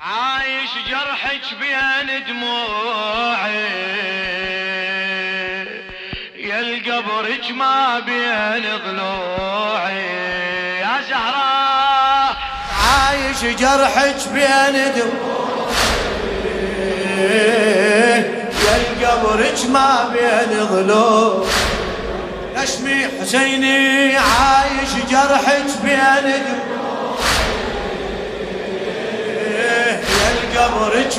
عايش 0.00 0.70
جرحك 0.90 1.58
بين 1.60 2.24
دموعي. 2.28 3.64
يا 6.36 6.60
القبرك 6.60 7.50
ما 7.50 8.00
بين 8.00 8.64
ضلوعي 8.86 10.06
يا 10.80 11.00
زهراء 11.08 12.36
عايش 12.84 13.44
جرحك 13.60 14.28
بين 14.32 14.92
دموعي. 14.96 15.68
يا 18.64 18.76
القبرك 18.76 19.66
ما 19.70 20.08
بين 20.12 20.64
ضلوعي 20.64 21.48
اشمي 22.56 23.08
حسيني 23.20 24.16
عايش 24.16 24.92
جرحك 25.10 25.66
بين 25.82 26.26
دموعي؟ 26.44 26.57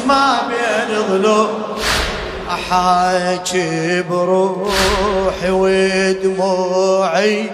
ما 0.08 0.42
بين 0.50 0.90
ضلوع 1.10 1.50
احاكي 2.50 4.02
بروحي 4.02 5.50
ودموعي. 5.50 7.50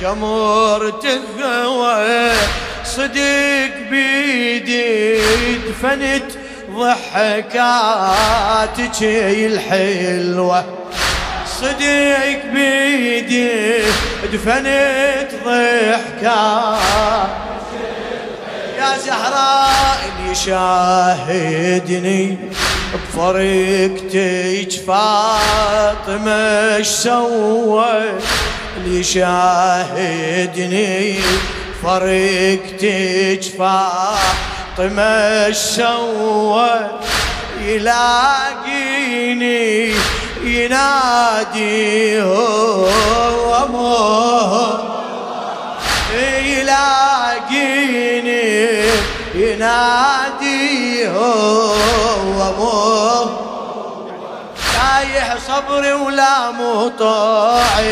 جمر 0.00 0.90
تهوى 0.90 2.32
صدق 2.84 3.74
بيدي 3.90 5.18
دفنت 5.56 6.28
ضحكاتك 6.70 8.98
الحلوة. 9.02 10.64
صدق 11.60 12.40
بيدي 12.52 13.48
دفنت 14.32 15.30
ضحكاتك 15.44 17.49
يا 18.80 18.98
زهراء 18.98 19.98
اللي 20.08 20.34
شاهدني 20.34 22.38
بفرقتك 22.94 24.72
فاطمة 24.86 26.32
إيش 26.76 26.86
سوى؟ 26.86 28.02
اللي 28.76 29.02
شاهدني 29.02 31.14
فرقتك 31.82 33.42
فاطمة 33.58 35.02
إيش 35.46 35.56
سوى؟ 35.56 36.70
يلاقيني 37.66 39.60
ينادي 40.44 42.22
هو 42.22 42.69
صبري 55.50 55.92
ولا 55.92 56.50
مطاعي. 56.50 57.84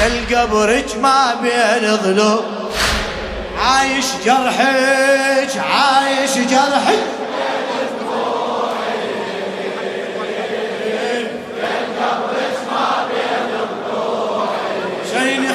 يا 0.00 0.06
القبرك 0.06 0.96
ما 1.02 1.34
بين 1.42 1.96
ظلو 1.96 2.42
عايش 3.58 4.06
جرحك 4.24 5.52
عايش 5.56 6.38
جرحك. 6.38 6.98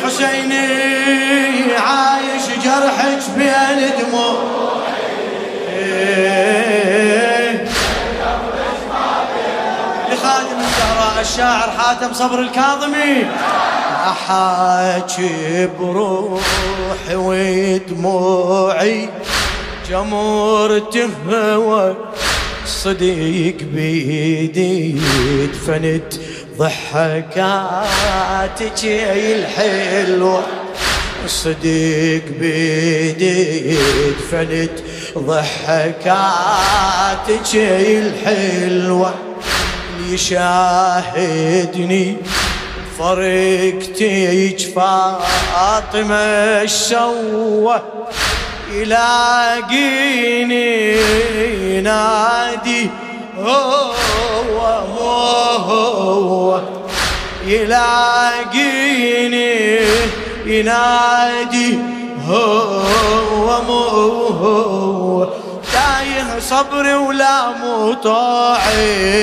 حسيني. 0.06 0.84
الشاعر 11.25 11.69
حاتم 11.78 12.13
صبر 12.13 12.40
الكاظمي. 12.40 13.25
أحاكي 14.08 15.69
بروحي 15.80 17.16
ودموعي 17.16 19.09
جمور 19.90 20.80
تهوى 20.80 21.96
صديق 22.66 23.58
بيدي 23.74 24.96
دفنت 25.53 26.13
ضحكاتك 26.58 27.66
الحلوة 28.84 30.44
صديق 31.28 32.24
بيدي 32.40 33.78
دفنت 34.19 34.72
ضحكاتك 35.18 36.25
الحلوة 37.56 39.13
يشاهدني 40.09 42.05
فرقتك 42.99 44.59
فاطمة 44.75 46.16
الشوة 46.61 47.83
يلاقيني 48.71 49.85
ينادي 51.77 52.89
هو 53.39 54.61
هو 54.97 56.61
يلاقيني 57.47 59.05
ينادي. 60.45 61.79
هو 62.27 63.61
مو 63.67 63.81
هو 64.27 65.27
صبري 66.40 66.94
ولا 66.94 67.50
مطاعي. 67.50 69.16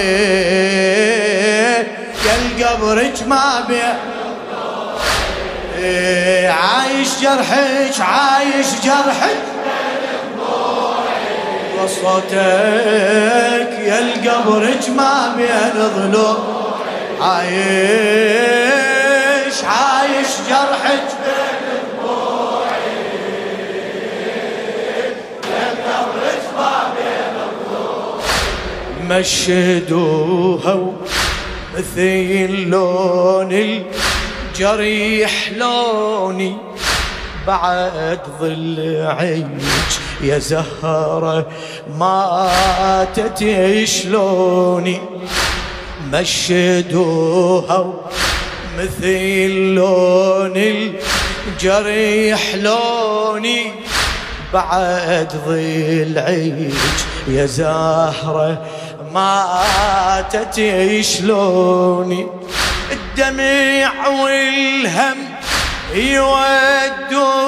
يا 2.26 2.34
القبرك 2.42 3.22
ما 3.26 3.64
بيه 3.68 3.98
عايش 6.50 7.08
جرحك 7.20 8.00
عايش 8.00 8.66
جرحك. 8.84 9.42
صوتك 11.86 13.72
يا 13.78 13.98
القبرك 13.98 14.88
ما 14.96 15.34
بين 15.36 15.76
ضلوع 15.96 16.36
عايش 17.20 17.48
عايش 19.64 20.30
جرحك. 20.48 21.06
مشدوها 29.18 30.78
مثل 31.74 32.68
لون 32.68 33.52
الجريح 33.52 35.50
لوني 35.56 36.56
بعد 37.46 38.20
ضلعك 38.40 39.46
يا 40.20 40.38
زهرة 40.38 41.46
ماتت 41.98 43.38
شلوني. 43.84 45.00
مشدوها 46.12 47.92
مثل 48.78 49.50
لون 49.50 50.56
الجريح 50.56 52.54
لوني 52.54 53.72
بعد 54.52 55.32
ضلعك 55.46 56.72
يا 57.28 57.46
زهرة 57.46 58.62
ماتت 59.14 60.56
شلوني؟ 61.00 62.26
الدمع 62.92 64.08
والهم 64.08 65.16
يودوني 65.94 67.40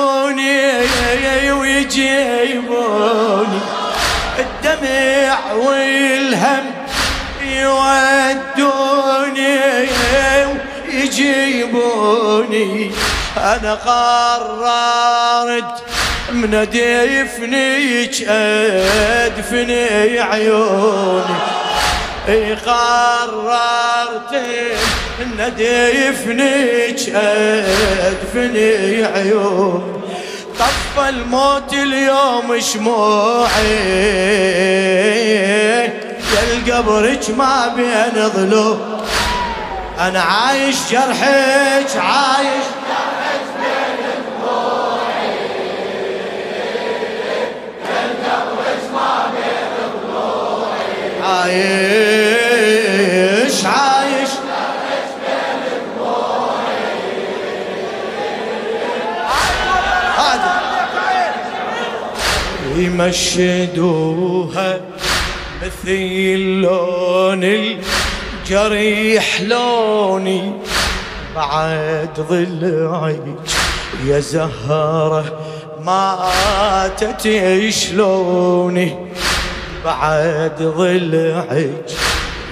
ويجيبوني. 1.52 3.60
الدمع 4.38 5.52
والهم 5.52 6.64
يودوني 7.42 9.58
ويجيبوني. 10.88 12.90
أنا 13.36 13.74
قررت 13.74 15.82
من 16.32 16.50
دفنيك 16.50 18.28
أدفني 18.28 20.20
عيوني. 20.20 21.34
قررت 22.66 24.32
ان 25.22 25.54
دفنك 25.58 27.14
ادفني 28.06 29.04
عيون. 29.04 30.02
طف 30.58 31.08
الموت 31.08 31.72
اليوم 31.72 32.60
شموعي. 32.60 33.74
يا 36.34 36.42
القبرك 36.52 37.30
ما 37.38 37.68
بين 37.76 38.28
ظلو 38.28 38.78
أنا 40.00 40.22
عايش 40.22 40.76
جرحك 40.90 41.96
عايش 41.96 42.64
عايش 51.42 52.44
عايش. 53.64 54.30
يمشدوها 62.76 64.70
مثل 65.62 66.36
لون 66.62 67.44
الجريح 67.44 69.40
لوني. 69.40 70.52
بعد 71.36 72.20
ظل 72.28 72.88
عيش 72.92 73.52
يا 74.06 74.20
زهرة 74.20 75.24
ماتت 75.80 77.28
شلوني 77.70 79.13
بعد 79.84 80.62
ضلعك 80.62 81.90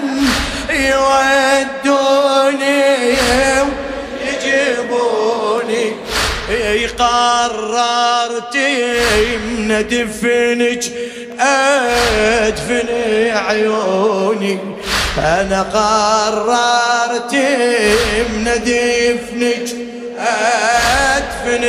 يودوني. 0.70 1.81
قررت 7.12 8.56
من 9.46 9.68
دفنك 9.90 10.84
أدفن 11.40 12.88
عيوني. 13.36 14.58
أنا 15.18 15.62
قررت 15.62 17.34
من 18.34 18.44
دفنك 18.44 19.68
أدفن. 20.18 21.64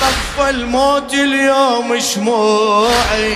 طف 0.00 0.48
الموت 0.48 1.14
اليوم 1.14 2.00
شموعي 2.00 3.32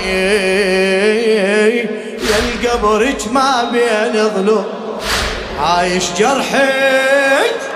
يا 2.31 2.39
القبرك 2.39 3.33
ما 3.33 3.71
بين 3.73 4.29
ظلوع. 4.29 4.65
عايش 5.61 6.05
جرحك. 6.19 7.70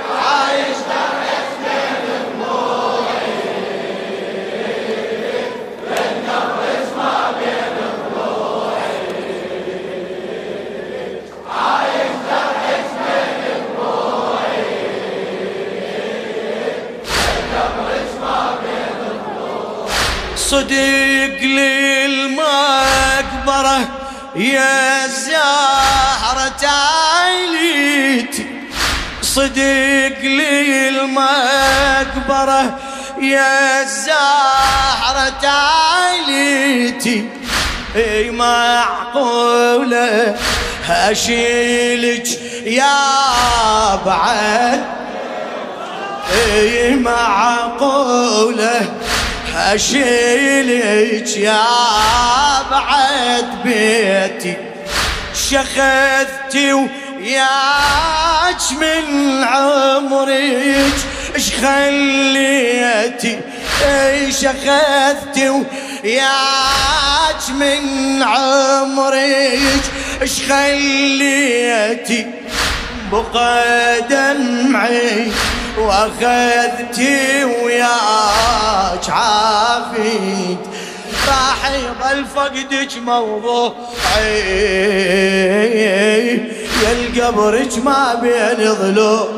صدق 20.55 21.39
للمقبرة 22.23 23.79
يا 24.37 25.07
زهرة 25.07 26.71
عيليتي 27.17 28.47
صدق 29.23 30.21
للمقبرة 31.03 31.59
يا 33.21 33.85
زهرة 33.85 35.49
عيليتي 35.49 37.29
أي 37.97 38.31
معقولة 38.31 40.35
اشيلك 40.91 42.27
يا 42.67 43.95
بعد؟ 44.07 44.85
أي 46.33 46.95
معقولة 46.95 48.81
اشيلك 49.57 51.37
يا 51.37 51.63
بعد 52.71 53.47
بيتي. 53.65 54.57
شخذتي 55.51 56.73
وياك 56.73 58.63
من 58.81 59.45
عمرك. 59.45 60.95
اش 61.37 61.51
خليتي؟ 61.51 63.39
أي 63.85 64.33
شخذتي 64.33 65.49
وياك 65.49 67.51
من 67.51 68.23
عمرك. 68.23 69.83
اش 70.23 70.43
خليتي؟ 70.49 72.27
بقى 73.13 74.01
دمعي 74.11 75.33
وأخذتي 75.79 77.45
وياك 77.45 79.11
عافيت. 79.11 80.59
راح 81.29 81.71
يضل 81.75 82.25
فقدك 82.25 82.89
موضوعي 83.07 83.75
يا 86.83 86.93
القبرك 86.93 87.79
ما 87.85 88.15
بين 88.15 88.73
ضلوع 88.73 89.29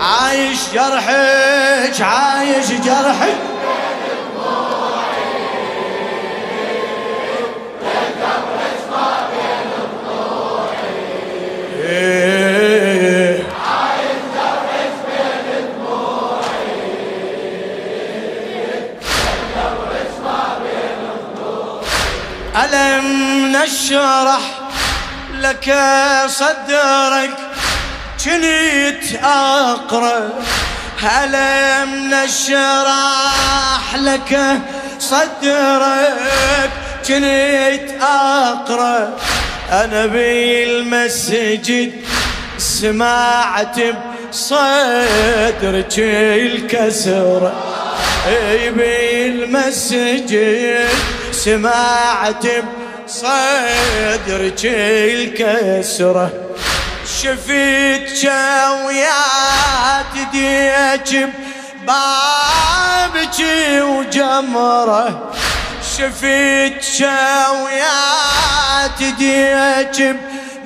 عايش 0.00 0.58
جرحك 0.74 2.00
عايش 2.00 2.70
جرحك. 2.84 3.38
لك 25.50 25.74
صدرك 26.26 27.36
كنت 28.24 29.04
أقرأ 29.24 30.30
ألم 31.02 32.14
نشرح 32.14 33.94
لك 33.94 34.60
صدرك 34.98 36.70
كنت 37.08 38.02
أقرأ. 38.02 39.18
أنا 39.72 40.06
بالمسجد 40.06 41.92
سمعت 42.58 43.76
بصدرك 44.30 45.98
الكسرة 45.98 47.52
أي 48.28 48.70
بالمسجد 48.70 50.32
سمعت 51.32 52.46
بصدرك 52.46 52.79
الكسرة 54.64 56.30
شفت 57.22 58.16
شويات 58.22 60.14
ديك 60.32 61.28
بابك 61.86 63.38
وجمرة. 63.82 65.32
شفت 65.98 66.82
شويات 66.98 69.00
ديك 69.18 70.16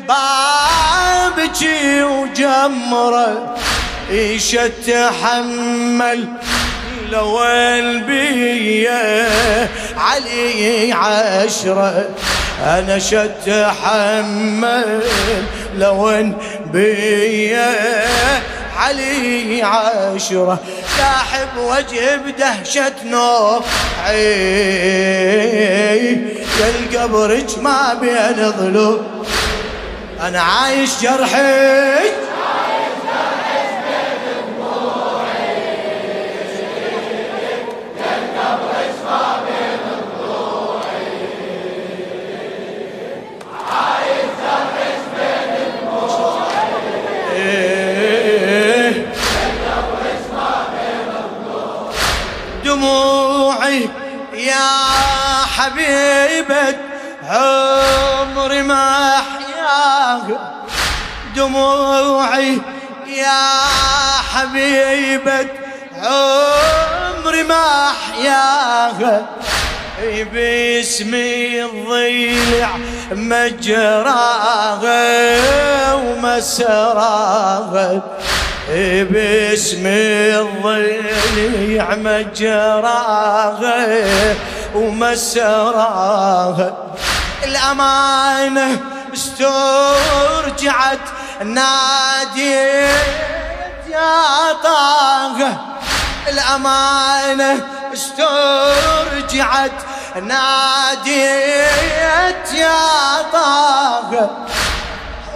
بابك 0.09 1.61
وجمرة. 2.03 3.57
إيش 4.11 4.51
تحمل 4.87 6.29
لو 7.11 7.45
البية 7.45 9.29
علي 9.97 10.93
عشرة 10.93 12.09
أنا 12.65 12.99
شتحمل 12.99 15.01
لو 15.77 16.25
بيا 16.73 17.75
علي 18.77 19.63
عشرة. 19.63 20.59
لاحب 20.99 21.49
وجه 21.59 22.17
بدهشة 22.17 22.93
نوعي 23.05 23.65
القبرك 26.61 27.59
ما 27.63 27.95
بين 28.01 28.53
ظلوع 28.53 29.01
أنا 30.23 30.41
عايش 30.43 30.91
جرحك 31.03 32.15
حبيبة 56.45 56.77
عمري 57.29 58.63
ما 58.63 59.15
احياها 59.17 60.55
دموعي 61.37 62.59
يا 63.07 63.51
حبيبة 64.35 65.47
عمري 66.03 67.43
ما 67.43 67.89
احياها 67.91 69.27
باسم 70.33 71.15
الضلع 71.15 72.69
مجراها 73.13 74.85
ومسراها 75.95 78.01
باسم 79.11 79.87
الضلع 79.87 81.95
مجراها 81.95 83.87
ومسراها 84.75 86.73
الأمانة 87.45 88.81
استرجعت 89.15 90.99
ناديت 91.45 92.91
يا 93.91 94.53
طه 94.65 95.57
الأمانة 96.29 97.67
استرجعت 97.95 99.73
ناديت 100.23 101.15
يا 102.55 103.23
طه 103.33 104.31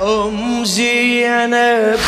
أم 0.02 0.64
زينب 0.64 2.00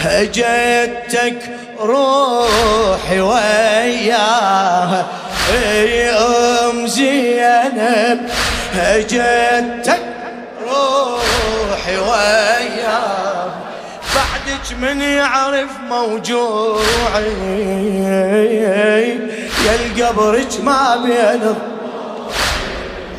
هجتك 0.00 1.50
روحي 1.80 3.20
وياها. 3.20 5.06
أي 5.52 6.10
أم 6.10 6.86
زينب 6.86 8.30
هجتك 8.74 10.00
روحي 10.62 11.96
وياها 11.96 13.46
بعدك 14.14 14.78
من 14.80 15.00
يعرف 15.00 15.70
موجوعي. 15.88 16.84
يا 19.66 19.74
القبرك 19.74 20.60
ما 20.62 20.96
بين 20.96 21.54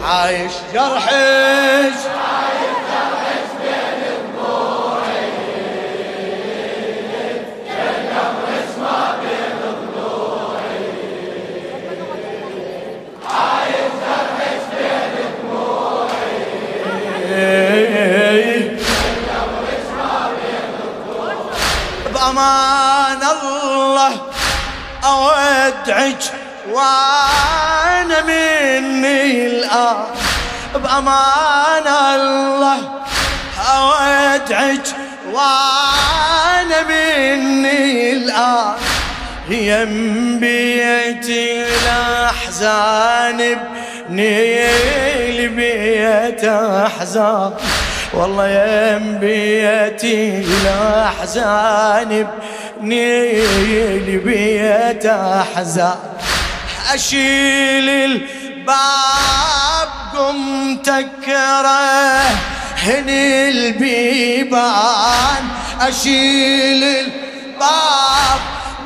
عايش 0.04 0.52
جرحك. 0.74 1.94
بأمان 22.36 23.24
الله 23.24 24.14
أودعك 25.04 26.24
وأنا 26.72 28.22
مني 28.22 29.48
الآن. 29.48 30.06
بأمان 30.76 31.88
الله 31.88 32.80
أودعك 33.76 34.88
وأنا 35.32 36.80
مني 36.90 38.14
الآن. 38.14 38.74
ينبيتي 39.50 40.84
الأحزان 41.64 43.40
بنيل 44.10 45.50
بيت 45.50 46.44
أحزان. 46.44 47.54
والله 48.16 48.48
ينبيتي 48.48 50.40
الأحزان 50.40 52.28
بنيل 52.82 54.22
بيت 54.26 55.06
أحزان. 55.06 55.98
أشيل 56.94 57.90
الباب 57.90 59.90
قمت 60.18 60.90
أكره 60.90 62.20
هني 62.78 63.50
البيبان. 63.50 65.44
أشيل 65.82 66.84
الباب 66.84 68.40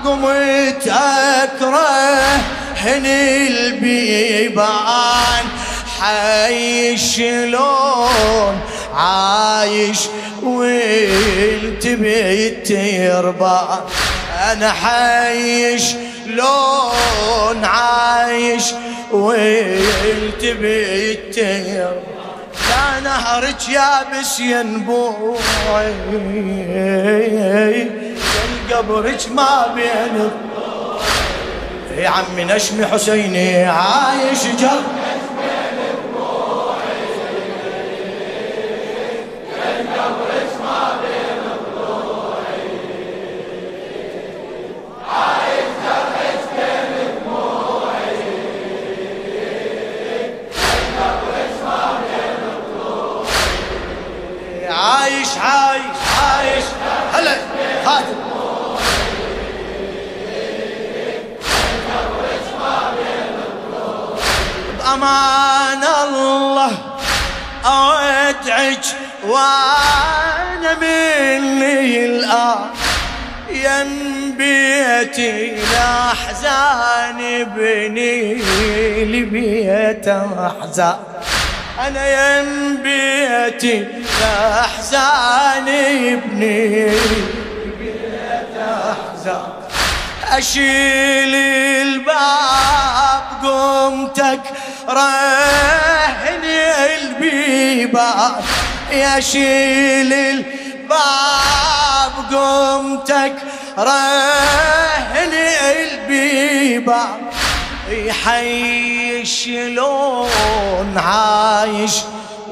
قمت 0.06 0.88
أكره 0.88 2.40
هني 2.78 3.48
البيبان. 3.48 5.46
حي 6.00 6.98
شلون 6.98 8.60
عايش 9.00 10.00
وانت 10.44 11.88
بالتربان 11.88 13.80
أنا 14.52 14.72
حي 14.72 15.80
شلون 15.80 17.66
عايش 17.66 18.64
وانت 19.12 20.42
بالتربان 20.42 22.00
لا 22.70 23.00
نهرك 23.04 23.70
يابس 23.70 24.40
ينبوعي 24.40 25.94
قبرك 28.72 29.20
ما 29.36 29.74
بين 29.76 30.32
يا 31.98 32.10
عمي 32.10 32.44
نشمي 32.44 32.86
حسيني 32.86 33.66
عايش 33.66 34.44
جر 34.60 34.82
يم 73.80 74.36
بيتي 74.38 75.54
الأحزان 75.54 77.44
بني 77.56 78.34
لبيت 79.06 80.08
أحزان. 80.08 80.98
أنا 81.88 82.40
يم 82.40 82.78
بيتي 82.84 83.88
الأحزان 84.22 85.66
بني 86.26 86.90
لبيت 86.90 88.58
أحزان. 88.58 89.48
أشيل 90.32 91.36
الباب 91.86 93.24
قمتك 93.44 94.42
رهني 94.90 96.60
البيبان. 96.96 98.32
يا 98.92 99.20
شيل 99.20 100.14
الباب 100.14 102.14
قمتك 102.32 103.34
رهني 103.78 105.84
البيبان 105.84 107.20
يحي 107.90 109.26
شلون 109.26 110.98
عايش 110.98 111.92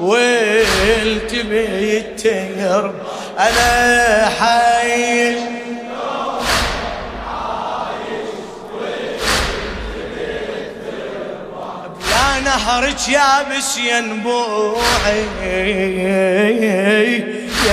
والتبي 0.00 1.98
التير 1.98 2.92
أنا 3.38 4.28
حي 4.40 5.36
يا 12.10 12.40
نهرك 12.44 13.08
يابس 13.08 13.78
ينبوعي 13.78 15.24
يا 15.44 17.24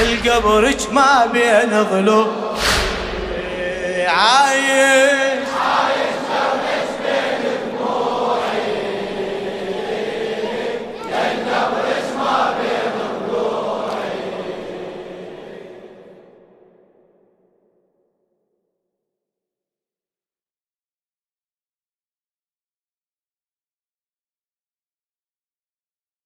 القبرك 0.02 0.94
ما 0.94 1.26
بين 1.34 1.84
ضلوع 1.92 2.45
عايش. 4.08 5.45